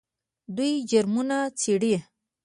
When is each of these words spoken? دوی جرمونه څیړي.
دوی 0.55 0.71
جرمونه 0.89 1.37
څیړي. 1.59 1.95